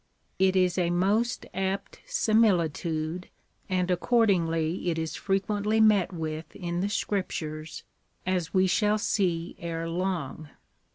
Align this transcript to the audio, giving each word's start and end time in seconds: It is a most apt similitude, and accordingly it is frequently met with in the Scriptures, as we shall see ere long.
It 0.39 0.55
is 0.55 0.79
a 0.79 0.89
most 0.89 1.45
apt 1.53 1.99
similitude, 2.07 3.29
and 3.69 3.91
accordingly 3.91 4.89
it 4.89 4.97
is 4.97 5.15
frequently 5.15 5.79
met 5.79 6.11
with 6.11 6.55
in 6.55 6.81
the 6.81 6.89
Scriptures, 6.89 7.83
as 8.25 8.51
we 8.51 8.65
shall 8.65 8.97
see 8.97 9.55
ere 9.59 9.87
long. 9.87 10.49